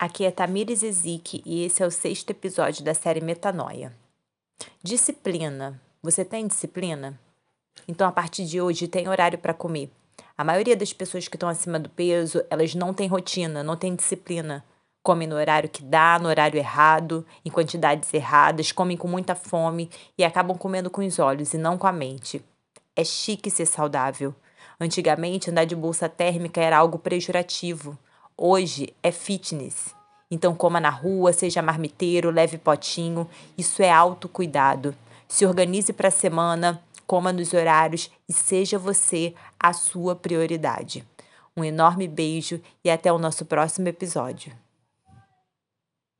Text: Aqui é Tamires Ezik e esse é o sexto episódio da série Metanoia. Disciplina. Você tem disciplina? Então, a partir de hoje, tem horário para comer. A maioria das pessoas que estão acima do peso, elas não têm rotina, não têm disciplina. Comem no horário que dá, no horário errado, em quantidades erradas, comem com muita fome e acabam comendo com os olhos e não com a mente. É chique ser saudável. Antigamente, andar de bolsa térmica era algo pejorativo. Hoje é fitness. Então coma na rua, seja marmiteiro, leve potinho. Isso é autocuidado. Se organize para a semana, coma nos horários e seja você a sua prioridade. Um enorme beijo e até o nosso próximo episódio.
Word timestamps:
Aqui 0.00 0.24
é 0.24 0.30
Tamires 0.30 0.84
Ezik 0.84 1.42
e 1.44 1.64
esse 1.64 1.82
é 1.82 1.86
o 1.86 1.90
sexto 1.90 2.30
episódio 2.30 2.84
da 2.84 2.94
série 2.94 3.20
Metanoia. 3.20 3.92
Disciplina. 4.80 5.82
Você 6.00 6.24
tem 6.24 6.46
disciplina? 6.46 7.18
Então, 7.88 8.06
a 8.06 8.12
partir 8.12 8.44
de 8.44 8.60
hoje, 8.60 8.86
tem 8.86 9.08
horário 9.08 9.38
para 9.38 9.52
comer. 9.52 9.90
A 10.36 10.44
maioria 10.44 10.76
das 10.76 10.92
pessoas 10.92 11.26
que 11.26 11.34
estão 11.34 11.48
acima 11.48 11.80
do 11.80 11.88
peso, 11.88 12.44
elas 12.48 12.76
não 12.76 12.94
têm 12.94 13.08
rotina, 13.08 13.64
não 13.64 13.76
têm 13.76 13.96
disciplina. 13.96 14.64
Comem 15.02 15.26
no 15.26 15.34
horário 15.34 15.68
que 15.68 15.82
dá, 15.82 16.16
no 16.22 16.28
horário 16.28 16.58
errado, 16.58 17.26
em 17.44 17.50
quantidades 17.50 18.14
erradas, 18.14 18.70
comem 18.70 18.96
com 18.96 19.08
muita 19.08 19.34
fome 19.34 19.90
e 20.16 20.22
acabam 20.22 20.56
comendo 20.56 20.90
com 20.90 21.04
os 21.04 21.18
olhos 21.18 21.54
e 21.54 21.58
não 21.58 21.76
com 21.76 21.88
a 21.88 21.92
mente. 21.92 22.40
É 22.94 23.02
chique 23.02 23.50
ser 23.50 23.66
saudável. 23.66 24.32
Antigamente, 24.80 25.50
andar 25.50 25.64
de 25.64 25.74
bolsa 25.74 26.08
térmica 26.08 26.60
era 26.60 26.78
algo 26.78 27.00
pejorativo. 27.00 27.98
Hoje 28.40 28.94
é 29.02 29.10
fitness. 29.10 29.92
Então 30.30 30.54
coma 30.54 30.78
na 30.78 30.90
rua, 30.90 31.32
seja 31.32 31.60
marmiteiro, 31.60 32.30
leve 32.30 32.56
potinho. 32.56 33.28
Isso 33.56 33.82
é 33.82 33.90
autocuidado. 33.90 34.94
Se 35.26 35.44
organize 35.44 35.92
para 35.92 36.06
a 36.06 36.12
semana, 36.12 36.80
coma 37.04 37.32
nos 37.32 37.52
horários 37.52 38.08
e 38.28 38.32
seja 38.32 38.78
você 38.78 39.34
a 39.58 39.72
sua 39.72 40.14
prioridade. 40.14 41.04
Um 41.56 41.64
enorme 41.64 42.06
beijo 42.06 42.60
e 42.84 42.90
até 42.90 43.12
o 43.12 43.18
nosso 43.18 43.44
próximo 43.44 43.88
episódio. 43.88 44.52